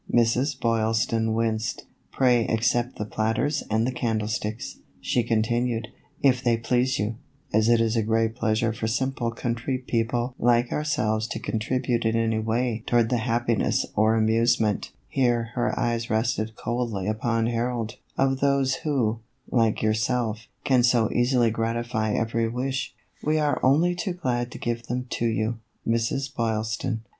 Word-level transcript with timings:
Mrs. 0.11 0.59
Boylston 0.59 1.35
winced." 1.35 1.85
Pray 2.11 2.47
accept 2.47 2.95
the 2.95 3.05
platters 3.05 3.61
and 3.69 3.85
the 3.85 3.91
candlesticks," 3.91 4.79
she 4.99 5.21
continued, 5.21 5.89
"if 6.23 6.43
they 6.43 6.57
please 6.57 6.97
you, 6.97 7.17
as 7.53 7.69
it 7.69 7.79
is 7.79 7.95
a 7.95 8.01
great 8.01 8.33
pleasure 8.35 8.73
for 8.73 8.87
simple 8.87 9.29
country 9.29 9.77
people 9.77 10.33
like 10.39 10.71
ourselves 10.71 11.27
to 11.27 11.39
contribute 11.39 12.03
in 12.03 12.15
any 12.15 12.39
way 12.39 12.83
toward 12.87 13.09
the 13.09 13.17
happiness 13.19 13.85
or 13.95 14.15
amusement" 14.15 14.91
(here 15.07 15.49
her 15.53 15.79
eyes 15.79 16.09
rested 16.09 16.55
coldly 16.55 17.05
upon 17.05 17.45
Harold) 17.45 17.97
"of 18.17 18.39
those 18.39 18.77
who, 18.77 19.19
like 19.51 19.83
yourself, 19.83 20.47
can 20.63 20.81
so 20.81 21.11
easily 21.11 21.51
gratify 21.51 22.11
every 22.11 22.49
wish. 22.49 22.95
We 23.23 23.37
are 23.37 23.59
only 23.61 23.93
too 23.93 24.13
glad 24.13 24.51
to 24.53 24.57
give 24.57 24.87
them 24.87 25.05
to 25.11 25.27
you, 25.27 25.59
Mrs. 25.87 26.33
Boyl 26.35 26.63
ston. 26.65 27.01